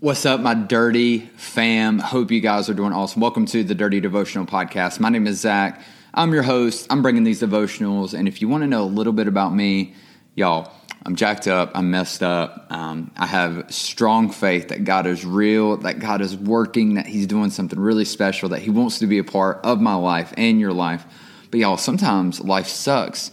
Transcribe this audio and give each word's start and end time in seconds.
What's 0.00 0.24
up, 0.24 0.38
my 0.38 0.54
dirty 0.54 1.18
fam? 1.34 1.98
Hope 1.98 2.30
you 2.30 2.40
guys 2.40 2.70
are 2.70 2.74
doing 2.74 2.92
awesome. 2.92 3.20
Welcome 3.20 3.46
to 3.46 3.64
the 3.64 3.74
Dirty 3.74 3.98
Devotional 3.98 4.46
Podcast. 4.46 5.00
My 5.00 5.08
name 5.08 5.26
is 5.26 5.40
Zach. 5.40 5.82
I'm 6.14 6.32
your 6.32 6.44
host. 6.44 6.86
I'm 6.88 7.02
bringing 7.02 7.24
these 7.24 7.42
devotionals. 7.42 8.16
And 8.16 8.28
if 8.28 8.40
you 8.40 8.46
want 8.46 8.62
to 8.62 8.68
know 8.68 8.84
a 8.84 8.86
little 8.86 9.12
bit 9.12 9.26
about 9.26 9.52
me, 9.52 9.96
y'all, 10.36 10.72
I'm 11.04 11.16
jacked 11.16 11.48
up. 11.48 11.72
I'm 11.74 11.90
messed 11.90 12.22
up. 12.22 12.68
Um, 12.70 13.10
I 13.16 13.26
have 13.26 13.74
strong 13.74 14.30
faith 14.30 14.68
that 14.68 14.84
God 14.84 15.04
is 15.04 15.24
real, 15.24 15.78
that 15.78 15.98
God 15.98 16.20
is 16.20 16.36
working, 16.36 16.94
that 16.94 17.08
He's 17.08 17.26
doing 17.26 17.50
something 17.50 17.80
really 17.80 18.04
special, 18.04 18.50
that 18.50 18.60
He 18.60 18.70
wants 18.70 19.00
to 19.00 19.08
be 19.08 19.18
a 19.18 19.24
part 19.24 19.58
of 19.64 19.80
my 19.80 19.96
life 19.96 20.32
and 20.36 20.60
your 20.60 20.72
life. 20.72 21.06
But 21.50 21.58
y'all, 21.58 21.76
sometimes 21.76 22.40
life 22.40 22.68
sucks. 22.68 23.32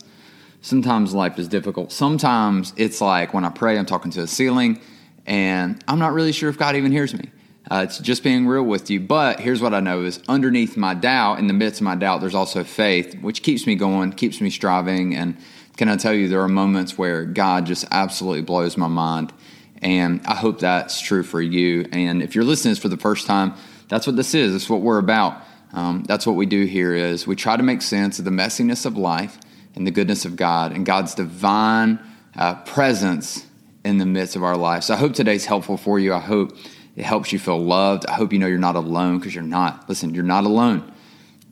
Sometimes 0.64 1.14
life 1.14 1.38
is 1.38 1.48
difficult. 1.48 1.92
Sometimes 1.92 2.74
it's 2.76 3.02
like 3.02 3.36
when 3.36 3.46
I 3.46 3.50
pray, 3.50 3.78
I'm 3.78 3.86
talking 3.86 4.10
to 4.14 4.22
a 4.22 4.28
ceiling 4.28 4.82
and 5.26 5.84
I'm 5.88 6.00
not 6.00 6.14
really 6.14 6.32
sure 6.32 6.50
if 6.50 6.58
God 6.58 6.76
even 6.76 6.92
hears 6.92 7.14
me. 7.14 7.32
Uh, 7.70 7.82
it's 7.84 7.98
just 7.98 8.24
being 8.24 8.46
real 8.46 8.64
with 8.64 8.92
you. 8.92 9.00
But 9.00 9.40
here's 9.40 9.62
what 9.62 9.74
I 9.74 9.80
know 9.80 10.04
is 10.04 10.20
underneath 10.28 10.78
my 10.78 10.94
doubt, 10.94 11.40
in 11.40 11.48
the 11.48 11.54
midst 11.54 11.82
of 11.82 11.86
my 11.86 11.96
doubt, 11.96 12.22
there's 12.22 12.36
also 12.36 12.64
faith, 12.64 13.20
which 13.22 13.42
keeps 13.42 13.66
me 13.66 13.76
going, 13.76 14.12
keeps 14.12 14.40
me 14.40 14.52
striving. 14.52 15.16
And 15.16 15.36
can 15.78 15.90
I 15.90 15.96
tell 15.98 16.14
you, 16.14 16.28
there 16.28 16.42
are 16.42 16.48
moments 16.48 16.98
where 16.98 17.26
God 17.26 17.66
just 17.66 17.86
absolutely 17.90 18.44
blows 18.44 18.78
my 18.78 18.88
mind. 18.88 19.34
And 19.82 20.22
I 20.26 20.36
hope 20.36 20.60
that's 20.60 21.02
true 21.02 21.24
for 21.24 21.42
you. 21.42 21.88
And 21.92 22.22
if 22.22 22.36
you're 22.36 22.44
listening 22.44 22.76
for 22.76 22.88
the 22.88 22.98
first 22.98 23.26
time, 23.26 23.56
that's 23.90 24.06
what 24.06 24.16
this 24.16 24.34
is. 24.36 24.54
That's 24.54 24.70
what 24.70 24.82
we're 24.82 25.00
about. 25.00 25.42
Um, 25.74 26.04
that's 26.08 26.26
what 26.26 26.36
we 26.36 26.46
do 26.46 26.66
here 26.66 26.94
is 26.94 27.28
we 27.28 27.36
try 27.36 27.58
to 27.58 27.64
make 27.64 27.82
sense 27.82 28.20
of 28.20 28.26
the 28.26 28.32
messiness 28.32 28.86
of 28.86 28.96
life 28.96 29.38
and 29.76 29.86
the 29.86 29.92
goodness 29.92 30.24
of 30.24 30.36
God 30.36 30.72
and 30.72 30.86
God's 30.86 31.16
divine 31.16 32.00
uh, 32.36 32.56
presence 32.64 33.46
in 33.86 34.00
the 34.00 34.06
midst 34.06 34.36
of 34.36 34.44
our 34.44 34.58
lives. 34.58 34.88
So 34.88 34.96
I 34.96 34.98
hope 34.98 35.14
today's 35.14 35.46
helpful 35.46 35.78
for 35.78 36.00
you. 36.00 36.14
I 36.14 36.20
hope 36.20 36.58
it 36.96 37.06
helps 37.06 37.32
you 37.32 37.40
feel 37.40 37.64
loved. 37.64 38.06
I 38.08 38.14
hope 38.14 38.34
you 38.34 38.40
know 38.40 38.48
you're 38.48 38.58
not 38.58 38.76
alone 38.76 39.20
because 39.20 39.36
you're 39.36 39.44
not. 39.44 39.88
Listen, 39.88 40.14
you're 40.14 40.24
not 40.24 40.44
alone. 40.44 40.92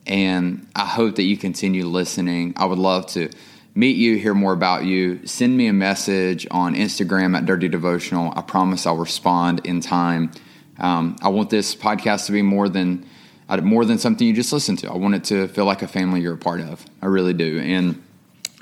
And 0.06 0.66
I 0.74 0.84
hope 0.84 1.16
that 1.16 1.22
you 1.22 1.36
continue 1.36 1.86
listening. 1.86 2.54
I 2.56 2.66
would 2.66 2.78
love 2.78 3.06
to 3.08 3.30
meet 3.74 3.96
you, 3.96 4.16
hear 4.16 4.34
more 4.34 4.52
about 4.52 4.84
you. 4.84 5.26
Send 5.26 5.56
me 5.56 5.68
a 5.68 5.72
message 5.72 6.46
on 6.50 6.74
Instagram 6.74 7.36
at 7.36 7.46
Dirty 7.46 7.68
Devotional. 7.68 8.32
I 8.36 8.42
promise 8.42 8.84
I'll 8.84 8.96
respond 8.96 9.64
in 9.64 9.80
time. 9.80 10.32
Um, 10.78 11.16
I 11.22 11.28
want 11.28 11.50
this 11.50 11.74
podcast 11.74 12.26
to 12.26 12.32
be 12.32 12.42
more 12.42 12.68
than 12.68 13.06
uh, 13.48 13.58
more 13.58 13.84
than 13.84 13.98
something 13.98 14.26
you 14.26 14.32
just 14.32 14.52
listen 14.52 14.74
to. 14.76 14.90
I 14.90 14.96
want 14.96 15.14
it 15.14 15.24
to 15.24 15.48
feel 15.48 15.66
like 15.66 15.82
a 15.82 15.88
family 15.88 16.20
you're 16.20 16.34
a 16.34 16.38
part 16.38 16.60
of. 16.60 16.84
I 17.02 17.06
really 17.06 17.34
do. 17.34 17.60
And 17.60 18.02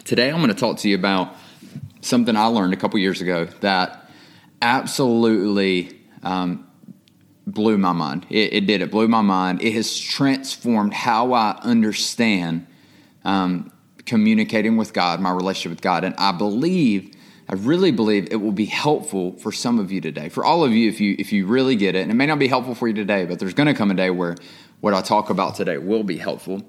today 0.04 0.28
I'm 0.28 0.38
going 0.38 0.48
to 0.48 0.54
talk 0.54 0.78
to 0.78 0.88
you 0.88 0.96
about 0.96 1.36
something 2.02 2.36
I 2.36 2.46
learned 2.46 2.74
a 2.74 2.76
couple 2.76 2.98
years 2.98 3.20
ago 3.20 3.46
that 3.60 4.10
absolutely 4.60 5.98
um, 6.22 6.68
blew 7.46 7.78
my 7.78 7.92
mind. 7.92 8.26
It, 8.28 8.52
it, 8.52 8.66
did. 8.66 8.82
It 8.82 8.90
blew 8.90 9.08
my 9.08 9.22
mind. 9.22 9.62
It 9.62 9.72
has 9.72 9.98
transformed 9.98 10.92
how 10.92 11.32
I 11.32 11.58
understand 11.62 12.66
um, 13.24 13.72
communicating 14.04 14.76
with 14.76 14.92
God, 14.92 15.20
my 15.20 15.30
relationship 15.30 15.70
with 15.70 15.82
God. 15.82 16.04
And 16.04 16.14
I 16.18 16.32
believe, 16.32 17.14
I 17.48 17.54
really 17.54 17.92
believe 17.92 18.28
it 18.30 18.36
will 18.36 18.52
be 18.52 18.64
helpful 18.66 19.32
for 19.38 19.52
some 19.52 19.78
of 19.78 19.90
you 19.90 20.00
today. 20.00 20.28
For 20.28 20.44
all 20.44 20.64
of 20.64 20.72
you, 20.72 20.88
if 20.88 21.00
you 21.00 21.16
if 21.18 21.32
you 21.32 21.46
really 21.46 21.76
get 21.76 21.94
it, 21.94 22.02
and 22.02 22.10
it 22.10 22.14
may 22.14 22.26
not 22.26 22.38
be 22.38 22.48
helpful 22.48 22.74
for 22.74 22.88
you 22.88 22.94
today, 22.94 23.24
but 23.24 23.38
there's 23.38 23.54
going 23.54 23.68
to 23.68 23.74
come 23.74 23.90
a 23.90 23.94
day 23.94 24.10
where 24.10 24.36
what 24.80 24.94
I 24.94 25.00
talk 25.00 25.30
about 25.30 25.54
today 25.54 25.78
will 25.78 26.02
be 26.02 26.16
helpful. 26.16 26.62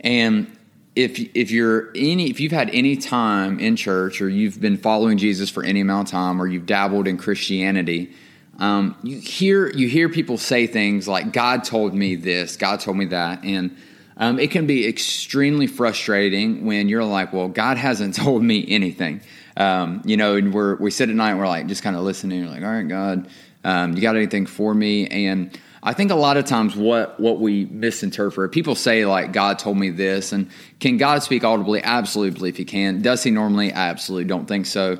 And 0.00 0.57
if 0.98 1.30
if 1.36 1.52
you're 1.52 1.90
any 1.94 2.28
if 2.28 2.40
you've 2.40 2.52
had 2.52 2.70
any 2.70 2.96
time 2.96 3.60
in 3.60 3.76
church 3.76 4.20
or 4.20 4.28
you've 4.28 4.60
been 4.60 4.76
following 4.76 5.16
Jesus 5.16 5.48
for 5.48 5.62
any 5.62 5.80
amount 5.80 6.08
of 6.08 6.10
time 6.10 6.42
or 6.42 6.48
you've 6.48 6.66
dabbled 6.66 7.06
in 7.06 7.16
Christianity, 7.16 8.12
um, 8.58 8.96
you 9.04 9.20
hear 9.20 9.68
you 9.70 9.86
hear 9.86 10.08
people 10.08 10.38
say 10.38 10.66
things 10.66 11.06
like 11.06 11.32
"God 11.32 11.62
told 11.62 11.94
me 11.94 12.16
this," 12.16 12.56
"God 12.56 12.80
told 12.80 12.96
me 12.96 13.04
that," 13.06 13.44
and 13.44 13.76
um, 14.16 14.40
it 14.40 14.50
can 14.50 14.66
be 14.66 14.88
extremely 14.88 15.68
frustrating 15.68 16.66
when 16.66 16.88
you're 16.88 17.04
like, 17.04 17.32
"Well, 17.32 17.46
God 17.46 17.76
hasn't 17.76 18.14
told 18.24 18.42
me 18.42 18.64
anything." 18.68 19.20
Um, 19.56 20.02
you 20.04 20.16
know, 20.16 20.34
and 20.34 20.52
we're 20.52 20.74
we 20.76 20.90
sit 20.90 21.10
at 21.10 21.14
night 21.14 21.30
and 21.30 21.38
we're 21.38 21.46
like 21.46 21.68
just 21.68 21.84
kind 21.84 21.94
of 21.94 22.02
listening. 22.02 22.40
You're 22.40 22.50
like, 22.50 22.64
"All 22.64 22.72
right, 22.72 22.88
God, 22.88 23.28
um, 23.62 23.94
you 23.94 24.02
got 24.02 24.16
anything 24.16 24.46
for 24.46 24.74
me?" 24.74 25.06
and 25.06 25.56
I 25.82 25.92
think 25.92 26.10
a 26.10 26.16
lot 26.16 26.36
of 26.36 26.44
times 26.44 26.74
what 26.74 27.18
what 27.20 27.38
we 27.38 27.66
misinterpret, 27.66 28.52
people 28.52 28.74
say 28.74 29.06
like 29.06 29.32
God 29.32 29.58
told 29.58 29.76
me 29.76 29.90
this, 29.90 30.32
and 30.32 30.50
can 30.80 30.96
God 30.96 31.22
speak 31.22 31.44
audibly? 31.44 31.82
Absolutely 31.82 32.48
if 32.48 32.56
He 32.56 32.64
can. 32.64 33.02
Does 33.02 33.22
He 33.22 33.30
normally? 33.30 33.72
Absolutely 33.72 34.24
don't 34.24 34.46
think 34.46 34.66
so. 34.66 34.98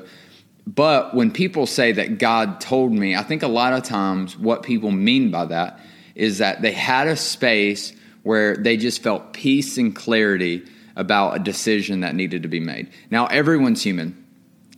But 0.65 1.15
when 1.15 1.31
people 1.31 1.65
say 1.65 1.93
that 1.93 2.19
God 2.19 2.61
told 2.61 2.91
me, 2.91 3.15
I 3.15 3.23
think 3.23 3.41
a 3.41 3.47
lot 3.47 3.73
of 3.73 3.83
times 3.83 4.37
what 4.37 4.61
people 4.61 4.91
mean 4.91 5.31
by 5.31 5.45
that 5.45 5.79
is 6.13 6.37
that 6.37 6.61
they 6.61 6.71
had 6.71 7.07
a 7.07 7.15
space 7.15 7.93
where 8.23 8.55
they 8.55 8.77
just 8.77 9.01
felt 9.01 9.33
peace 9.33 9.77
and 9.77 9.95
clarity 9.95 10.63
about 10.95 11.35
a 11.35 11.39
decision 11.39 12.01
that 12.01 12.13
needed 12.13 12.43
to 12.43 12.49
be 12.49 12.59
made. 12.59 12.89
Now 13.09 13.25
everyone's 13.27 13.81
human. 13.81 14.15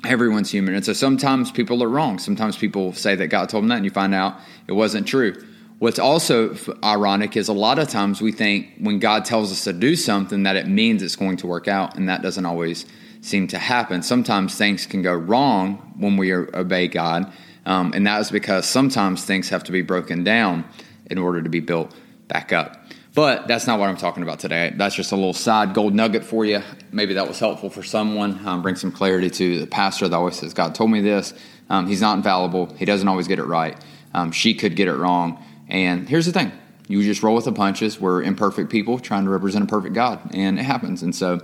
Everyone's 0.05 0.49
human. 0.49 0.75
And 0.75 0.85
so 0.85 0.93
sometimes 0.93 1.51
people 1.51 1.83
are 1.83 1.89
wrong. 1.89 2.19
Sometimes 2.19 2.57
people 2.57 2.93
say 2.93 3.15
that 3.15 3.27
God 3.27 3.49
told 3.49 3.63
them 3.63 3.69
that 3.69 3.77
and 3.77 3.85
you 3.85 3.91
find 3.91 4.15
out 4.15 4.39
it 4.67 4.73
wasn't 4.73 5.07
true. 5.07 5.35
What's 5.81 5.97
also 5.97 6.55
ironic 6.83 7.35
is 7.35 7.47
a 7.47 7.53
lot 7.53 7.79
of 7.79 7.89
times 7.89 8.21
we 8.21 8.31
think 8.31 8.67
when 8.77 8.99
God 8.99 9.25
tells 9.25 9.51
us 9.51 9.63
to 9.63 9.73
do 9.73 9.95
something 9.95 10.43
that 10.43 10.55
it 10.55 10.67
means 10.67 11.01
it's 11.01 11.15
going 11.15 11.37
to 11.37 11.47
work 11.47 11.67
out, 11.67 11.95
and 11.95 12.07
that 12.07 12.21
doesn't 12.21 12.45
always 12.45 12.85
seem 13.21 13.47
to 13.47 13.57
happen. 13.57 14.03
Sometimes 14.03 14.55
things 14.55 14.85
can 14.85 15.01
go 15.01 15.15
wrong 15.15 15.95
when 15.97 16.17
we 16.17 16.35
obey 16.35 16.87
God, 16.87 17.33
um, 17.65 17.93
and 17.95 18.05
that 18.05 18.21
is 18.21 18.29
because 18.29 18.67
sometimes 18.67 19.25
things 19.25 19.49
have 19.49 19.63
to 19.63 19.71
be 19.71 19.81
broken 19.81 20.23
down 20.23 20.65
in 21.07 21.17
order 21.17 21.41
to 21.41 21.49
be 21.49 21.61
built 21.61 21.95
back 22.27 22.53
up. 22.53 22.85
But 23.15 23.47
that's 23.47 23.65
not 23.65 23.79
what 23.79 23.89
I'm 23.89 23.97
talking 23.97 24.21
about 24.21 24.37
today. 24.37 24.71
That's 24.75 24.93
just 24.93 25.11
a 25.11 25.15
little 25.15 25.33
side 25.33 25.73
gold 25.73 25.95
nugget 25.95 26.23
for 26.23 26.45
you. 26.45 26.61
Maybe 26.91 27.15
that 27.15 27.27
was 27.27 27.39
helpful 27.39 27.71
for 27.71 27.81
someone. 27.81 28.45
Um, 28.45 28.61
bring 28.61 28.75
some 28.75 28.91
clarity 28.91 29.31
to 29.31 29.59
the 29.59 29.65
pastor 29.65 30.07
that 30.07 30.15
always 30.15 30.35
says, 30.35 30.53
God 30.53 30.75
told 30.75 30.91
me 30.91 31.01
this. 31.01 31.33
Um, 31.71 31.87
he's 31.87 32.01
not 32.01 32.17
infallible. 32.17 32.71
He 32.75 32.85
doesn't 32.85 33.07
always 33.07 33.27
get 33.27 33.39
it 33.39 33.45
right. 33.45 33.83
Um, 34.13 34.31
she 34.31 34.53
could 34.53 34.75
get 34.75 34.87
it 34.87 34.93
wrong. 34.93 35.43
And 35.71 36.07
here's 36.07 36.25
the 36.25 36.33
thing 36.33 36.51
you 36.87 37.01
just 37.03 37.23
roll 37.23 37.35
with 37.35 37.45
the 37.45 37.53
punches. 37.53 37.99
We're 37.99 38.21
imperfect 38.21 38.69
people 38.69 38.99
trying 38.99 39.23
to 39.23 39.29
represent 39.31 39.63
a 39.63 39.67
perfect 39.67 39.95
God, 39.95 40.19
and 40.35 40.59
it 40.59 40.63
happens. 40.63 41.01
And 41.01 41.15
so, 41.15 41.39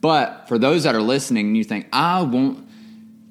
but 0.00 0.48
for 0.48 0.56
those 0.56 0.84
that 0.84 0.94
are 0.94 1.02
listening, 1.02 1.56
you 1.56 1.64
think, 1.64 1.88
I 1.92 2.22
want 2.22 2.66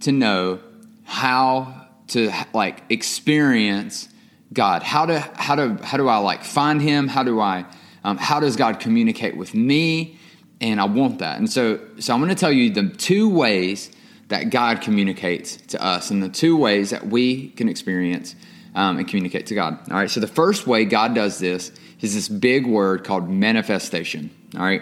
to 0.01 0.11
know 0.11 0.59
how 1.05 1.87
to 2.09 2.31
like 2.53 2.83
experience 2.89 4.09
God. 4.51 4.83
How 4.83 5.05
to 5.05 5.19
how 5.35 5.55
to 5.55 5.79
how 5.81 5.97
do 5.97 6.09
I 6.09 6.17
like 6.17 6.43
find 6.43 6.81
Him? 6.81 7.07
How 7.07 7.23
do 7.23 7.39
I 7.39 7.65
um, 8.03 8.17
how 8.17 8.41
does 8.41 8.57
God 8.57 8.79
communicate 8.81 9.37
with 9.37 9.53
me? 9.53 10.19
And 10.59 10.79
I 10.79 10.85
want 10.85 11.19
that. 11.19 11.39
And 11.39 11.49
so 11.49 11.79
so 11.99 12.13
I'm 12.13 12.19
going 12.19 12.29
to 12.29 12.35
tell 12.35 12.51
you 12.51 12.69
the 12.69 12.89
two 12.89 13.29
ways 13.29 13.91
that 14.27 14.49
God 14.49 14.81
communicates 14.81 15.57
to 15.67 15.81
us, 15.81 16.11
and 16.11 16.21
the 16.21 16.29
two 16.29 16.57
ways 16.57 16.89
that 16.89 17.07
we 17.07 17.49
can 17.49 17.69
experience 17.69 18.35
um, 18.75 18.97
and 18.97 19.07
communicate 19.07 19.47
to 19.47 19.55
God. 19.55 19.79
All 19.89 19.97
right, 19.97 20.09
so 20.09 20.19
the 20.19 20.27
first 20.27 20.67
way 20.67 20.85
God 20.85 21.15
does 21.15 21.39
this 21.39 21.71
is 22.01 22.13
this 22.13 22.27
big 22.27 22.65
word 22.65 23.03
called 23.03 23.29
manifestation. 23.29 24.29
All 24.55 24.63
right, 24.63 24.81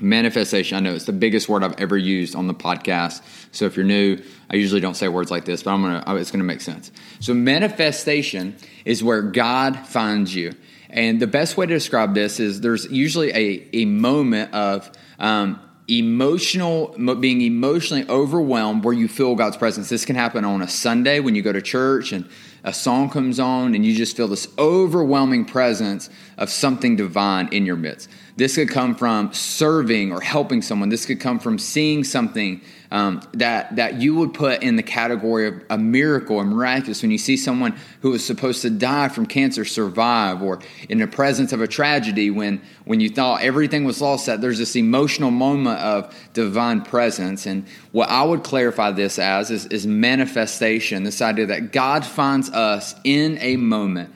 manifestation. 0.00 0.76
I 0.76 0.80
know 0.80 0.94
it's 0.94 1.04
the 1.04 1.12
biggest 1.12 1.48
word 1.48 1.62
I've 1.62 1.78
ever 1.80 1.96
used 1.96 2.34
on 2.34 2.46
the 2.46 2.54
podcast. 2.54 3.22
So 3.52 3.64
if 3.66 3.76
you're 3.76 3.86
new, 3.86 4.22
I 4.50 4.56
usually 4.56 4.80
don't 4.80 4.94
say 4.94 5.08
words 5.08 5.30
like 5.30 5.44
this, 5.44 5.62
but 5.62 5.72
I'm 5.72 5.82
gonna 5.82 6.16
it's 6.16 6.30
gonna 6.30 6.44
make 6.44 6.60
sense. 6.60 6.92
So 7.20 7.34
manifestation 7.34 8.56
is 8.84 9.02
where 9.02 9.22
God 9.22 9.78
finds 9.86 10.34
you. 10.34 10.52
And 10.90 11.18
the 11.20 11.26
best 11.26 11.56
way 11.56 11.66
to 11.66 11.74
describe 11.74 12.14
this 12.14 12.38
is 12.38 12.60
there's 12.60 12.86
usually 12.86 13.30
a, 13.30 13.68
a 13.72 13.84
moment 13.84 14.54
of 14.54 14.90
um, 15.18 15.60
emotional 15.88 16.94
being 17.16 17.42
emotionally 17.42 18.08
overwhelmed 18.08 18.84
where 18.84 18.94
you 18.94 19.06
feel 19.06 19.34
god's 19.34 19.56
presence 19.56 19.90
this 19.90 20.06
can 20.06 20.16
happen 20.16 20.42
on 20.42 20.62
a 20.62 20.68
sunday 20.68 21.20
when 21.20 21.34
you 21.34 21.42
go 21.42 21.52
to 21.52 21.60
church 21.60 22.10
and 22.10 22.24
a 22.64 22.72
song 22.72 23.10
comes 23.10 23.38
on 23.38 23.74
and 23.74 23.84
you 23.84 23.94
just 23.94 24.16
feel 24.16 24.26
this 24.26 24.48
overwhelming 24.58 25.44
presence 25.44 26.08
of 26.38 26.48
something 26.48 26.96
divine 26.96 27.48
in 27.52 27.66
your 27.66 27.76
midst. 27.76 28.08
This 28.36 28.56
could 28.56 28.68
come 28.68 28.96
from 28.96 29.32
serving 29.32 30.10
or 30.10 30.20
helping 30.20 30.60
someone. 30.60 30.88
This 30.88 31.06
could 31.06 31.20
come 31.20 31.38
from 31.38 31.56
seeing 31.56 32.02
something 32.02 32.60
um, 32.90 33.22
that 33.32 33.76
that 33.76 34.00
you 34.00 34.16
would 34.16 34.34
put 34.34 34.60
in 34.60 34.74
the 34.74 34.82
category 34.82 35.46
of 35.46 35.62
a 35.70 35.78
miracle 35.78 36.36
or 36.36 36.44
miraculous 36.44 37.00
when 37.00 37.12
you 37.12 37.18
see 37.18 37.36
someone 37.36 37.76
who 38.00 38.10
was 38.10 38.26
supposed 38.26 38.62
to 38.62 38.70
die 38.70 39.08
from 39.08 39.26
cancer 39.26 39.64
survive, 39.64 40.42
or 40.42 40.58
in 40.88 40.98
the 40.98 41.06
presence 41.06 41.52
of 41.52 41.60
a 41.60 41.68
tragedy 41.68 42.28
when 42.32 42.60
when 42.86 42.98
you 42.98 43.08
thought 43.08 43.40
everything 43.40 43.84
was 43.84 44.00
lost. 44.00 44.26
That 44.26 44.40
there's 44.40 44.58
this 44.58 44.74
emotional 44.74 45.30
moment 45.30 45.78
of 45.78 46.12
divine 46.32 46.82
presence, 46.82 47.46
and 47.46 47.64
what 47.92 48.10
I 48.10 48.24
would 48.24 48.42
clarify 48.42 48.90
this 48.90 49.20
as 49.20 49.52
is, 49.52 49.66
is 49.66 49.86
manifestation. 49.86 51.04
This 51.04 51.22
idea 51.22 51.46
that 51.46 51.70
God 51.70 52.04
finds 52.04 52.50
us 52.50 52.96
in 53.04 53.38
a 53.38 53.56
moment, 53.56 54.12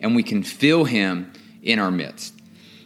and 0.00 0.16
we 0.16 0.22
can 0.22 0.42
feel 0.42 0.84
Him 0.84 1.30
in 1.62 1.78
our 1.78 1.90
midst. 1.90 2.37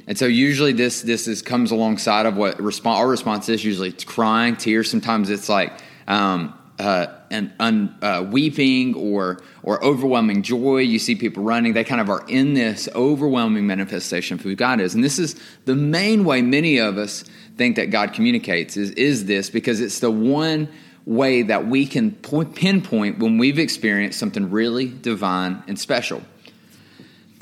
And 0.06 0.18
so 0.18 0.26
usually 0.26 0.72
this 0.72 1.02
this 1.02 1.28
is 1.28 1.42
comes 1.42 1.70
alongside 1.70 2.26
of 2.26 2.36
what 2.36 2.60
response 2.60 2.98
our 2.98 3.08
response 3.08 3.48
is 3.48 3.64
usually 3.64 3.90
it's 3.90 4.04
crying, 4.04 4.56
tears. 4.56 4.90
Sometimes 4.90 5.30
it's 5.30 5.48
like 5.48 5.72
um, 6.08 6.58
uh, 6.78 7.06
and 7.30 7.52
un, 7.60 7.96
uh, 8.02 8.26
weeping 8.28 8.94
or 8.94 9.40
or 9.62 9.82
overwhelming 9.84 10.42
joy. 10.42 10.78
You 10.78 10.98
see 10.98 11.14
people 11.14 11.44
running; 11.44 11.72
they 11.72 11.84
kind 11.84 12.00
of 12.00 12.10
are 12.10 12.24
in 12.28 12.54
this 12.54 12.88
overwhelming 12.94 13.66
manifestation 13.66 14.38
of 14.38 14.44
who 14.44 14.56
God 14.56 14.80
is. 14.80 14.94
And 14.94 15.04
this 15.04 15.18
is 15.18 15.40
the 15.64 15.76
main 15.76 16.24
way 16.24 16.42
many 16.42 16.78
of 16.78 16.98
us 16.98 17.24
think 17.56 17.76
that 17.76 17.90
God 17.90 18.12
communicates 18.12 18.76
is 18.76 18.90
is 18.92 19.26
this 19.26 19.50
because 19.50 19.80
it's 19.80 20.00
the 20.00 20.10
one 20.10 20.68
way 21.04 21.42
that 21.42 21.66
we 21.66 21.86
can 21.86 22.12
point, 22.12 22.54
pinpoint 22.54 23.18
when 23.18 23.38
we've 23.38 23.58
experienced 23.58 24.18
something 24.18 24.50
really 24.50 24.88
divine 24.88 25.62
and 25.66 25.78
special. 25.78 26.22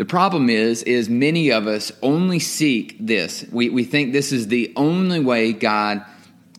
The 0.00 0.06
problem 0.06 0.48
is, 0.48 0.82
is 0.84 1.10
many 1.10 1.50
of 1.50 1.66
us 1.66 1.92
only 2.00 2.38
seek 2.38 2.96
this. 2.98 3.44
We, 3.52 3.68
we 3.68 3.84
think 3.84 4.14
this 4.14 4.32
is 4.32 4.48
the 4.48 4.72
only 4.74 5.20
way 5.20 5.52
God 5.52 6.02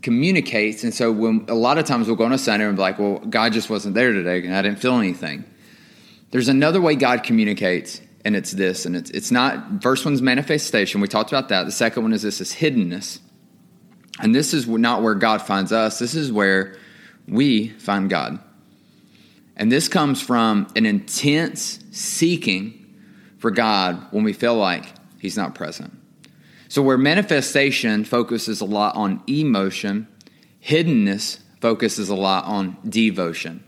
communicates. 0.04 0.84
And 0.84 0.94
so 0.94 1.12
when 1.12 1.46
a 1.48 1.56
lot 1.56 1.80
of 1.80 1.86
times 1.86 2.06
we'll 2.06 2.18
go 2.18 2.26
on 2.26 2.34
a 2.34 2.38
Sunday 2.38 2.68
and 2.68 2.76
be 2.76 2.82
like, 2.84 3.00
well, 3.00 3.18
God 3.18 3.52
just 3.52 3.68
wasn't 3.68 3.96
there 3.96 4.14
today 4.14 4.46
and 4.46 4.56
I 4.56 4.62
didn't 4.62 4.78
feel 4.78 5.00
anything. 5.00 5.44
There's 6.30 6.50
another 6.50 6.80
way 6.80 6.94
God 6.94 7.24
communicates, 7.24 8.00
and 8.24 8.36
it's 8.36 8.52
this, 8.52 8.86
and 8.86 8.96
it's 8.96 9.10
it's 9.10 9.32
not 9.32 9.82
first 9.82 10.06
one's 10.06 10.22
manifestation. 10.22 11.02
We 11.02 11.08
talked 11.08 11.32
about 11.32 11.50
that. 11.50 11.64
The 11.64 11.72
second 11.72 12.04
one 12.04 12.14
is 12.14 12.22
this 12.22 12.42
is 12.42 12.54
hiddenness. 12.54 13.18
And 14.20 14.36
this 14.36 14.54
is 14.54 14.68
not 14.68 15.02
where 15.02 15.16
God 15.16 15.42
finds 15.42 15.72
us. 15.72 15.98
This 15.98 16.14
is 16.14 16.32
where 16.32 16.78
we 17.28 17.70
find 17.70 18.08
God. 18.08 18.40
And 19.58 19.72
this 19.72 19.88
comes 19.88 20.22
from 20.22 20.68
an 20.76 20.86
intense 20.86 21.80
seeking 21.90 22.81
for 23.42 23.52
God 23.52 24.08
when 24.12 24.24
we 24.24 24.32
feel 24.32 24.56
like 24.56 24.86
He's 25.20 25.36
not 25.36 25.54
present. 25.54 25.92
So, 26.70 26.82
where 26.82 26.98
manifestation 26.98 28.06
focuses 28.06 28.62
a 28.62 28.66
lot 28.66 28.96
on 28.96 29.22
emotion, 29.28 30.08
hiddenness 30.64 31.40
focuses 31.60 32.08
a 32.08 32.16
lot 32.16 32.46
on 32.46 32.78
devotion 32.88 33.64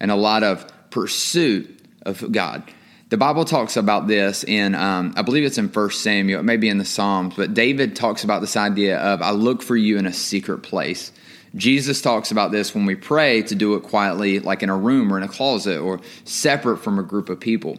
and 0.00 0.10
a 0.10 0.16
lot 0.16 0.42
of 0.42 0.66
pursuit 0.90 1.78
of 2.02 2.32
God. 2.32 2.62
The 3.10 3.16
Bible 3.16 3.44
talks 3.44 3.76
about 3.76 4.06
this 4.06 4.44
in, 4.44 4.74
um, 4.74 5.14
I 5.16 5.22
believe 5.22 5.44
it's 5.44 5.58
in 5.58 5.70
First 5.70 6.02
Samuel, 6.02 6.40
it 6.40 6.44
may 6.44 6.56
be 6.56 6.68
in 6.68 6.78
the 6.78 6.84
Psalms, 6.84 7.34
but 7.36 7.54
David 7.54 7.96
talks 7.96 8.22
about 8.22 8.40
this 8.40 8.56
idea 8.56 8.98
of, 8.98 9.22
I 9.22 9.30
look 9.30 9.62
for 9.62 9.76
you 9.76 9.98
in 9.98 10.06
a 10.06 10.12
secret 10.12 10.58
place. 10.58 11.10
Jesus 11.54 12.02
talks 12.02 12.30
about 12.30 12.52
this 12.52 12.74
when 12.74 12.84
we 12.84 12.94
pray 12.94 13.42
to 13.42 13.54
do 13.54 13.74
it 13.74 13.82
quietly, 13.82 14.40
like 14.40 14.62
in 14.62 14.68
a 14.68 14.76
room 14.76 15.12
or 15.12 15.16
in 15.16 15.22
a 15.22 15.28
closet 15.28 15.78
or 15.78 16.00
separate 16.24 16.78
from 16.78 16.98
a 16.98 17.02
group 17.02 17.30
of 17.30 17.40
people. 17.40 17.78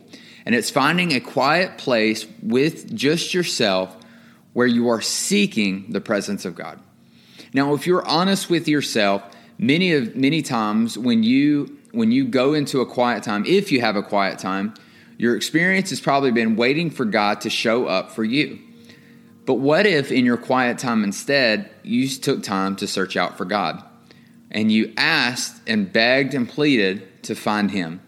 And 0.49 0.55
it's 0.55 0.71
finding 0.71 1.11
a 1.11 1.19
quiet 1.19 1.77
place 1.77 2.25
with 2.41 2.91
just 2.95 3.35
yourself 3.35 3.95
where 4.53 4.65
you 4.65 4.89
are 4.89 4.99
seeking 4.99 5.91
the 5.91 6.01
presence 6.01 6.43
of 6.43 6.55
God. 6.55 6.79
Now, 7.53 7.75
if 7.75 7.85
you're 7.85 8.03
honest 8.07 8.49
with 8.49 8.67
yourself, 8.67 9.21
many 9.59 9.93
of 9.93 10.15
many 10.15 10.41
times 10.41 10.97
when 10.97 11.21
you 11.21 11.77
when 11.91 12.11
you 12.11 12.25
go 12.25 12.55
into 12.55 12.81
a 12.81 12.87
quiet 12.87 13.21
time, 13.21 13.45
if 13.45 13.71
you 13.71 13.81
have 13.81 13.95
a 13.95 14.01
quiet 14.01 14.39
time, 14.39 14.73
your 15.19 15.35
experience 15.35 15.91
has 15.91 16.01
probably 16.01 16.31
been 16.31 16.55
waiting 16.55 16.89
for 16.89 17.05
God 17.05 17.41
to 17.41 17.51
show 17.51 17.85
up 17.85 18.09
for 18.09 18.23
you. 18.23 18.57
But 19.45 19.59
what 19.59 19.85
if 19.85 20.11
in 20.11 20.25
your 20.25 20.37
quiet 20.37 20.79
time 20.79 21.03
instead 21.03 21.69
you 21.83 22.09
took 22.09 22.41
time 22.41 22.75
to 22.77 22.87
search 22.87 23.15
out 23.15 23.37
for 23.37 23.45
God 23.45 23.83
and 24.49 24.71
you 24.71 24.95
asked 24.97 25.61
and 25.67 25.93
begged 25.93 26.33
and 26.33 26.49
pleaded 26.49 27.21
to 27.25 27.35
find 27.35 27.69
him? 27.69 28.01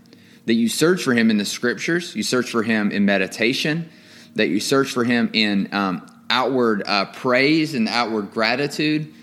That 0.51 0.56
you 0.56 0.68
search 0.68 1.03
for 1.03 1.13
him 1.13 1.30
in 1.30 1.38
the 1.38 1.45
scriptures, 1.45 2.13
you 2.13 2.24
search 2.24 2.50
for 2.50 2.62
him 2.62 2.92
in 2.92 3.06
meditation, 3.06 3.89
that 4.36 4.50
you 4.50 4.59
search 4.59 4.89
for 4.89 5.06
him 5.06 5.30
in 5.31 5.74
um, 5.74 6.06
outward 6.30 6.83
uh, 6.86 7.06
praise 7.06 7.74
and 7.74 7.88
outward 7.88 8.31
gratitude. 8.31 9.13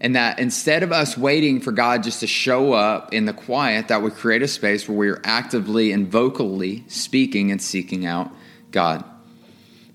And 0.00 0.14
that 0.14 0.38
instead 0.38 0.84
of 0.84 0.92
us 0.92 1.18
waiting 1.18 1.60
for 1.60 1.72
God 1.72 2.04
just 2.04 2.20
to 2.20 2.28
show 2.28 2.74
up 2.74 3.12
in 3.12 3.24
the 3.24 3.32
quiet, 3.32 3.88
that 3.88 4.02
we 4.02 4.12
create 4.12 4.40
a 4.42 4.46
space 4.46 4.88
where 4.88 4.96
we 4.96 5.08
are 5.08 5.20
actively 5.24 5.90
and 5.90 6.06
vocally 6.06 6.84
speaking 6.86 7.50
and 7.50 7.60
seeking 7.60 8.06
out 8.06 8.30
God. 8.70 9.04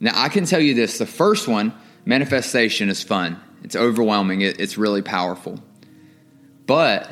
Now, 0.02 0.22
I 0.22 0.28
can 0.28 0.44
tell 0.44 0.60
you 0.60 0.74
this 0.74 0.98
the 0.98 1.06
first 1.06 1.48
one, 1.48 1.74
manifestation, 2.04 2.90
is 2.90 3.02
fun, 3.02 3.40
it's 3.64 3.78
overwhelming, 3.78 4.42
it, 4.42 4.60
it's 4.60 4.78
really 4.78 5.02
powerful. 5.02 5.64
But 6.66 7.10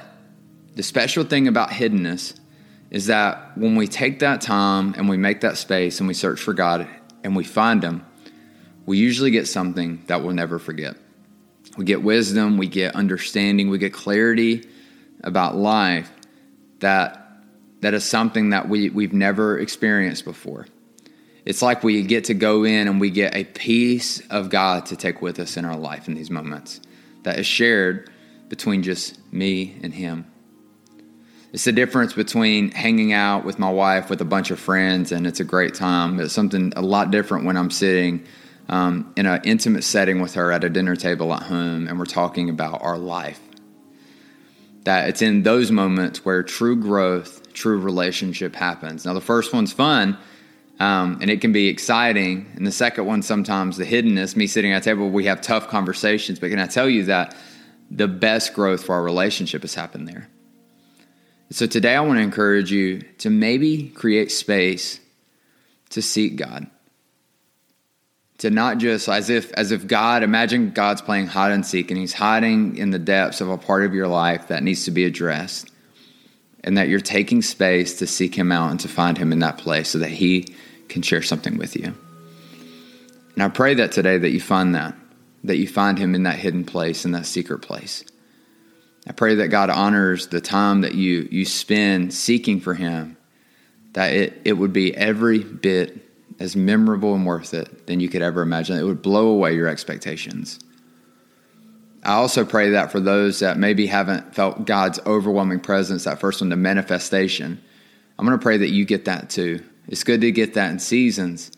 the 0.76 0.84
special 0.84 1.24
thing 1.24 1.48
about 1.48 1.70
hiddenness 1.70 2.38
is 2.92 3.08
that 3.08 3.58
when 3.58 3.76
we 3.76 3.88
take 3.88 4.20
that 4.20 4.42
time 4.42 4.94
and 4.98 5.10
we 5.10 5.18
make 5.18 5.42
that 5.42 5.58
space 5.58 6.00
and 6.00 6.08
we 6.08 6.14
search 6.14 6.40
for 6.40 6.54
God 6.54 6.88
and 7.24 7.36
we 7.36 7.44
find 7.44 7.84
Him, 7.84 8.06
we 8.86 8.98
usually 8.98 9.32
get 9.32 9.48
something 9.48 10.04
that 10.08 10.22
we'll 10.22 10.36
never 10.36 10.60
forget. 10.60 10.98
We 11.78 11.86
get 11.86 12.04
wisdom, 12.04 12.58
we 12.58 12.68
get 12.68 12.96
understanding, 12.96 13.70
we 13.70 13.78
get 13.78 13.94
clarity 13.94 14.68
about 15.24 15.56
life 15.56 16.12
that 16.80 17.18
that 17.80 17.94
is 17.94 18.04
something 18.04 18.52
that 18.52 18.70
we, 18.70 18.90
we've 18.90 19.14
never 19.14 19.58
experienced 19.58 20.26
before. 20.26 20.68
It's 21.46 21.62
like 21.62 21.84
we 21.84 22.04
get 22.04 22.26
to 22.26 22.36
go 22.36 22.64
in 22.64 22.88
and 22.88 23.02
we 23.02 23.10
get 23.10 23.36
a 23.36 23.44
piece 23.44 24.20
of 24.28 24.50
God 24.50 24.86
to 24.88 24.96
take 24.96 25.22
with 25.22 25.40
us 25.40 25.58
in 25.58 25.66
our 25.66 25.76
life 25.76 26.08
in 26.08 26.14
these 26.14 26.30
moments 26.30 26.80
that 27.24 27.40
is 27.40 27.48
shared 27.48 28.12
between 28.50 28.84
just 28.84 29.18
me 29.34 29.80
and 29.82 29.94
Him. 29.94 30.31
It's 31.53 31.65
the 31.65 31.74
difference 31.74 32.13
between 32.13 32.71
hanging 32.71 33.12
out 33.12 33.44
with 33.44 33.59
my 33.59 33.69
wife 33.69 34.09
with 34.09 34.21
a 34.21 34.25
bunch 34.25 34.51
of 34.51 34.59
friends 34.59 35.12
and 35.12 35.27
it's 35.27 35.42
a 35.42 35.44
great 35.44 35.74
time. 35.74 36.19
It's 36.19 36.33
something 36.33 36.71
a 36.77 36.81
lot 36.81 37.12
different 37.12 37.45
when 37.45 37.57
I'm 37.57 37.71
sitting 37.71 38.25
um, 38.69 39.12
in 39.18 39.25
an 39.25 39.42
intimate 39.44 39.83
setting 39.83 40.21
with 40.21 40.36
her 40.36 40.53
at 40.53 40.63
a 40.63 40.69
dinner 40.69 40.95
table 40.95 41.33
at 41.33 41.44
home 41.44 41.89
and 41.89 42.00
we're 42.00 42.06
talking 42.06 42.50
about 42.50 42.81
our 42.81 42.98
life. 42.98 43.39
That 44.86 45.09
it's 45.09 45.21
in 45.21 45.44
those 45.44 45.71
moments 45.71 46.24
where 46.24 46.42
true 46.42 46.77
growth, 46.77 47.51
true 47.51 47.80
relationship 47.80 48.56
happens. 48.56 49.06
Now, 49.06 49.13
the 49.13 49.21
first 49.21 49.53
one's 49.53 49.74
fun 49.74 50.17
um, 50.79 51.17
and 51.20 51.29
it 51.29 51.41
can 51.41 51.51
be 51.51 51.67
exciting. 51.67 52.50
And 52.55 52.65
the 52.65 52.72
second 52.72 53.05
one, 53.05 53.22
sometimes 53.24 53.75
the 53.75 53.86
hiddenness, 53.86 54.38
me 54.38 54.48
sitting 54.48 54.72
at 54.72 54.81
a 54.81 54.86
table, 54.86 55.10
we 55.10 55.25
have 55.25 55.41
tough 55.41 55.67
conversations. 55.67 56.39
But 56.39 56.50
can 56.50 56.60
I 56.60 56.67
tell 56.67 56.89
you 56.89 57.03
that 57.05 57.36
the 57.91 58.08
best 58.08 58.53
growth 58.53 58.86
for 58.86 58.96
our 58.96 59.03
relationship 59.03 59.63
has 59.63 59.75
happened 59.75 60.08
there? 60.08 60.29
So 61.51 61.67
today 61.67 61.96
I 61.96 62.00
want 62.00 62.17
to 62.17 62.24
encourage 62.24 62.72
you 62.72 63.01
to 63.20 63.29
maybe 63.29 63.89
create 63.89 64.31
space 64.31 65.01
to 65.89 66.01
seek 66.01 66.38
God. 66.38 66.67
To 68.38 68.50
not 68.50 68.77
just 68.77 69.10
as 69.10 69.29
if 69.29 69.51
as 69.53 69.74
if 69.74 69.86
God, 69.86 70.24
imagine 70.24 70.72
God's 70.72 71.01
playing 71.01 71.27
hide 71.27 71.51
and 71.51 71.65
seek 71.65 71.91
and 71.91 72.00
he's 72.00 72.13
hiding 72.13 72.77
in 72.77 72.91
the 72.91 72.98
depths 72.98 73.41
of 73.41 73.50
a 73.50 73.58
part 73.58 73.84
of 73.84 73.93
your 73.93 74.08
life 74.08 74.48
that 74.48 74.63
needs 74.63 74.86
to 74.86 74.91
be 74.91 75.03
addressed. 75.03 75.70
And 76.63 76.77
that 76.77 76.88
you're 76.88 77.01
taking 77.01 77.41
space 77.41 78.00
to 78.00 78.08
seek 78.08 78.34
him 78.34 78.51
out 78.51 78.72
and 78.72 78.79
to 78.79 78.88
find 78.88 79.17
him 79.17 79.34
in 79.34 79.39
that 79.39 79.58
place 79.58 79.89
so 79.89 79.98
that 80.00 80.10
he 80.10 80.55
can 80.88 81.01
share 81.01 81.22
something 81.22 81.58
with 81.58 81.75
you. 81.75 81.93
And 83.34 83.43
I 83.43 83.50
pray 83.50 83.74
that 83.74 83.91
today 83.91 84.17
that 84.17 84.29
you 84.29 84.39
find 84.39 84.74
that, 84.75 84.96
that 85.43 85.58
you 85.58 85.67
find 85.67 85.98
him 85.98 86.15
in 86.15 86.24
that 86.24 86.38
hidden 86.38 86.63
place, 86.63 87.03
in 87.03 87.12
that 87.12 87.25
secret 87.25 87.60
place. 87.60 88.03
I 89.08 89.13
pray 89.13 89.36
that 89.36 89.48
God 89.48 89.70
honors 89.70 90.27
the 90.27 90.41
time 90.41 90.81
that 90.81 90.96
you, 90.96 91.27
you 91.31 91.46
spend 91.46 92.13
seeking 92.13 92.60
for 92.60 92.74
Him, 92.74 93.17
that 93.93 94.13
it, 94.13 94.41
it 94.46 94.53
would 94.53 94.74
be 94.74 94.96
every 94.96 95.39
bit 95.39 96.08
as 96.39 96.55
memorable 96.55 97.13
and 97.15 97.25
worth 97.25 97.53
it 97.53 97.88
than 97.88 98.00
you 98.00 98.10
could 98.10 98.22
ever 98.22 98.41
imagine. 98.41 98.77
It 98.77 98.84
would 98.84 99.01
blow 99.01 99.27
away 99.27 99.53
your 99.55 99.67
expectations. 99.67 100.60
I 102.03 102.13
also 102.13 102.46
pray 102.46 102.72
that 102.72 102.91
for 102.91 103.00
those 103.00 103.39
that 103.39 103.58
maybe 103.58 103.86
haven't 103.86 104.34
felt 104.34 104.65
God's 104.65 105.00
overwhelming 105.05 105.60
presence, 105.60 106.05
that 106.05 106.20
first 106.20 106.41
one, 106.41 106.50
the 106.50 106.55
manifestation, 106.55 107.62
I'm 108.17 108.25
going 108.25 108.38
to 108.38 108.41
pray 108.41 108.58
that 108.58 108.70
you 108.70 108.86
get 108.86 109.05
that 109.05 109.29
too. 109.29 109.63
It's 109.88 110.03
good 110.03 110.22
to 110.22 110.31
get 110.31 110.55
that 110.55 110.72
in 110.72 110.79
seasons, 110.79 111.51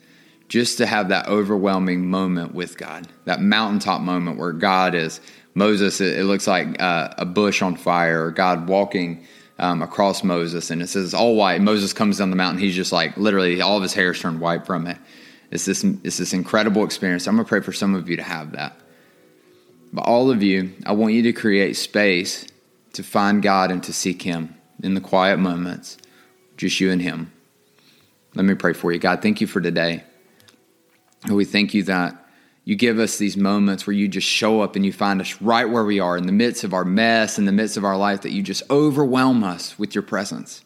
just 0.49 0.77
to 0.79 0.85
have 0.85 1.09
that 1.09 1.27
overwhelming 1.27 2.09
moment 2.09 2.53
with 2.53 2.77
God, 2.77 3.07
that 3.25 3.41
mountaintop 3.41 4.01
moment 4.01 4.37
where 4.37 4.51
God 4.51 4.95
is 4.95 5.21
Moses, 5.55 6.01
it, 6.01 6.19
it 6.19 6.23
looks 6.23 6.47
like 6.47 6.81
uh, 6.81 7.13
a 7.17 7.25
bush 7.25 7.61
on 7.61 7.75
fire, 7.75 8.31
God 8.31 8.67
walking 8.67 9.25
um, 9.59 9.81
across 9.81 10.23
Moses, 10.23 10.71
and 10.71 10.81
it 10.81 10.87
says 10.87 11.13
all 11.13 11.35
white. 11.35 11.61
Moses 11.61 11.93
comes 11.93 12.17
down 12.17 12.29
the 12.29 12.35
mountain. 12.35 12.59
He's 12.59 12.75
just 12.75 12.91
like 12.91 13.15
literally 13.17 13.61
all 13.61 13.77
of 13.77 13.83
his 13.83 13.93
hair 13.93 14.11
is 14.11 14.19
turned 14.19 14.39
white 14.39 14.65
from 14.65 14.87
it. 14.87 14.97
It's 15.51 15.65
this 15.65 15.83
it's 15.83 16.17
this 16.17 16.33
incredible 16.33 16.83
experience. 16.83 17.27
I'm 17.27 17.35
gonna 17.35 17.47
pray 17.47 17.61
for 17.61 17.73
some 17.73 17.93
of 17.93 18.09
you 18.09 18.17
to 18.17 18.23
have 18.23 18.53
that. 18.53 18.75
But 19.91 20.05
all 20.05 20.31
of 20.31 20.41
you, 20.41 20.73
I 20.85 20.93
want 20.93 21.13
you 21.13 21.21
to 21.23 21.33
create 21.33 21.75
space 21.75 22.47
to 22.93 23.03
find 23.03 23.43
God 23.43 23.69
and 23.69 23.83
to 23.83 23.93
seek 23.93 24.23
Him 24.23 24.55
in 24.81 24.95
the 24.95 25.01
quiet 25.01 25.37
moments, 25.37 25.97
just 26.57 26.79
you 26.79 26.91
and 26.91 27.01
Him. 27.01 27.31
Let 28.33 28.45
me 28.45 28.55
pray 28.55 28.73
for 28.73 28.91
you. 28.91 28.97
God, 28.97 29.21
thank 29.21 29.39
you 29.39 29.45
for 29.45 29.61
today. 29.61 30.03
We 31.29 31.45
thank 31.45 31.75
you 31.75 31.83
that 31.83 32.22
you 32.65 32.75
give 32.75 32.97
us 32.97 33.17
these 33.17 33.35
moments 33.35 33.85
where 33.85 33.95
you 33.95 34.07
just 34.07 34.27
show 34.27 34.61
up 34.61 34.75
and 34.75 34.85
you 34.85 34.93
find 34.93 35.19
us 35.19 35.41
right 35.41 35.65
where 35.65 35.83
we 35.83 35.99
are 35.99 36.15
in 36.15 36.27
the 36.27 36.31
midst 36.31 36.63
of 36.63 36.73
our 36.73 36.85
mess, 36.85 37.37
in 37.37 37.45
the 37.45 37.51
midst 37.51 37.75
of 37.75 37.83
our 37.83 37.97
life, 37.97 38.21
that 38.21 38.31
you 38.31 38.41
just 38.41 38.63
overwhelm 38.69 39.43
us 39.43 39.77
with 39.77 39.93
your 39.93 40.01
presence. 40.01 40.63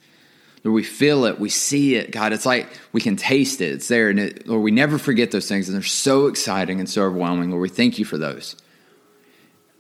Lord, 0.64 0.76
we 0.76 0.84
feel 0.84 1.26
it, 1.26 1.40
we 1.40 1.50
see 1.50 1.96
it, 1.96 2.12
God. 2.12 2.34
It's 2.34 2.46
like 2.46 2.70
we 2.92 3.02
can 3.02 3.16
taste 3.16 3.62
it, 3.62 3.72
it's 3.72 3.88
there. 3.88 4.10
And 4.10 4.20
it, 4.20 4.48
Lord, 4.48 4.62
we 4.62 4.72
never 4.72 4.98
forget 4.98 5.32
those 5.32 5.48
things, 5.48 5.68
and 5.68 5.76
they're 5.76 5.84
so 5.84 6.28
exciting 6.28 6.80
and 6.80 6.90
so 6.90 7.04
overwhelming. 7.04 7.50
Lord, 7.50 7.62
we 7.62 7.70
thank 7.70 7.98
you 7.98 8.06
for 8.06 8.18
those. 8.18 8.56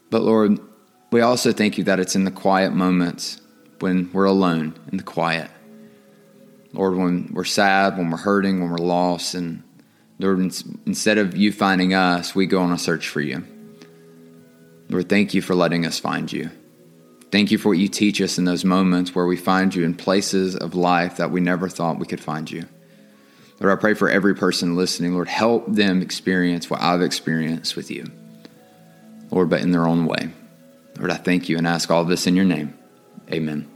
But 0.09 0.21
Lord, 0.21 0.59
we 1.11 1.21
also 1.21 1.51
thank 1.51 1.77
you 1.77 1.83
that 1.83 1.99
it's 1.99 2.15
in 2.15 2.23
the 2.23 2.31
quiet 2.31 2.73
moments 2.73 3.41
when 3.79 4.09
we're 4.11 4.25
alone 4.25 4.75
in 4.91 4.97
the 4.97 5.03
quiet. 5.03 5.51
Lord, 6.73 6.95
when 6.95 7.31
we're 7.33 7.43
sad, 7.43 7.97
when 7.97 8.09
we're 8.09 8.17
hurting, 8.17 8.61
when 8.61 8.69
we're 8.69 8.77
lost, 8.77 9.35
and 9.35 9.63
Lord, 10.19 10.39
instead 10.39 11.17
of 11.17 11.37
you 11.37 11.51
finding 11.51 11.93
us, 11.93 12.33
we 12.33 12.45
go 12.47 12.61
on 12.61 12.71
a 12.71 12.77
search 12.77 13.07
for 13.07 13.21
you. 13.21 13.45
Lord, 14.89 15.09
thank 15.09 15.33
you 15.33 15.41
for 15.41 15.53
letting 15.53 15.85
us 15.85 15.99
find 15.99 16.31
you. 16.31 16.49
Thank 17.29 17.51
you 17.51 17.57
for 17.57 17.69
what 17.69 17.77
you 17.77 17.89
teach 17.89 18.21
us 18.21 18.37
in 18.37 18.45
those 18.45 18.63
moments 18.63 19.13
where 19.13 19.25
we 19.25 19.35
find 19.35 19.75
you 19.75 19.83
in 19.83 19.93
places 19.93 20.55
of 20.55 20.75
life 20.75 21.17
that 21.17 21.29
we 21.29 21.41
never 21.41 21.67
thought 21.67 21.99
we 21.99 22.05
could 22.05 22.21
find 22.21 22.49
you. 22.49 22.65
Lord, 23.59 23.77
I 23.77 23.81
pray 23.81 23.95
for 23.95 24.09
every 24.09 24.33
person 24.33 24.75
listening. 24.75 25.13
Lord, 25.13 25.27
help 25.27 25.65
them 25.67 26.01
experience 26.01 26.69
what 26.69 26.81
I've 26.81 27.01
experienced 27.01 27.75
with 27.75 27.91
you. 27.91 28.09
Lord, 29.29 29.49
but 29.49 29.61
in 29.61 29.71
their 29.71 29.87
own 29.87 30.05
way. 30.05 30.29
Lord, 30.97 31.11
I 31.11 31.15
thank 31.15 31.49
you 31.49 31.57
and 31.57 31.67
ask 31.67 31.91
all 31.91 32.05
this 32.05 32.27
in 32.27 32.35
your 32.35 32.45
name. 32.45 32.73
Amen. 33.31 33.69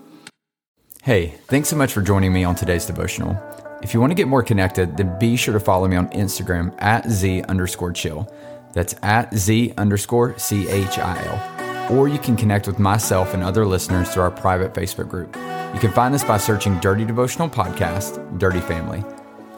Hey, 1.04 1.40
thanks 1.48 1.70
so 1.70 1.76
much 1.76 1.92
for 1.92 2.02
joining 2.02 2.32
me 2.32 2.44
on 2.44 2.56
today's 2.56 2.86
devotional. 2.86 3.38
If 3.84 3.96
you 3.96 4.00
want 4.00 4.12
to 4.12 4.16
get 4.16 4.28
more 4.28 4.44
connected, 4.44 4.96
then 4.96 5.18
be 5.18 5.36
sure 5.36 5.54
to 5.54 5.60
follow 5.60 5.88
me 5.88 5.96
on 5.96 6.08
Instagram 6.10 6.74
at 6.78 7.10
Z 7.10 7.42
underscore 7.44 7.92
chill. 7.92 8.32
That's 8.74 8.94
at 9.02 9.36
Z 9.36 9.74
underscore 9.76 10.38
C 10.38 10.70
H 10.70 11.00
I 11.00 11.90
L. 11.90 11.98
Or 11.98 12.08
you 12.08 12.20
can 12.20 12.36
connect 12.38 12.68
with 12.68 12.78
myself 12.78 13.34
and 13.34 13.44
other 13.44 13.66
listeners 13.66 14.14
through 14.14 14.24
our 14.24 14.32
private 14.32 14.74
Facebook 14.76 15.10
group. 15.10 15.36
You 15.74 15.80
can 15.80 15.92
find 15.92 16.14
this 16.14 16.24
by 16.24 16.38
searching 16.38 16.78
Dirty 16.80 17.06
Devotional 17.06 17.50
Podcast, 17.50 18.38
Dirty 18.38 18.62
Family. 18.62 19.04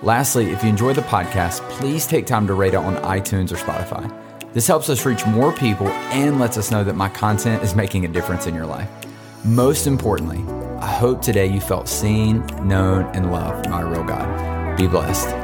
Lastly, 0.02 0.52
if 0.52 0.64
you 0.64 0.70
enjoy 0.70 0.94
the 0.94 1.02
podcast, 1.02 1.60
please 1.72 2.08
take 2.08 2.26
time 2.26 2.48
to 2.48 2.54
rate 2.54 2.74
it 2.74 2.78
on 2.78 2.96
iTunes 2.98 3.52
or 3.52 3.56
Spotify. 3.56 4.10
This 4.54 4.68
helps 4.68 4.90
us 4.90 5.06
reach 5.06 5.26
more 5.26 5.52
people 5.52 5.88
and 5.88 6.40
lets 6.40 6.58
us 6.58 6.72
know 6.72 6.84
that 6.86 6.96
my 6.96 7.10
content 7.10 7.62
is 7.62 7.76
making 7.76 8.06
a 8.06 8.08
difference 8.08 8.48
in 8.48 8.56
your 8.56 8.66
life. 8.66 8.90
Most 9.44 9.86
importantly, 9.86 10.44
I 10.84 10.92
hope 10.92 11.22
today 11.22 11.46
you 11.46 11.62
felt 11.62 11.88
seen, 11.88 12.46
known, 12.68 13.06
and 13.16 13.32
loved 13.32 13.70
by 13.70 13.84
a 13.84 13.86
real 13.86 14.04
God. 14.04 14.76
Be 14.76 14.86
blessed. 14.86 15.43